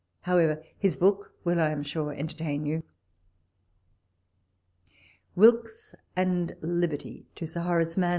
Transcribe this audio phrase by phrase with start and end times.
[0.21, 2.83] However, his book will I am sure entertain you....\ II
[5.35, 8.09] "WILKES Al^'D LlHETiTY To Sir Hoka(e IMann.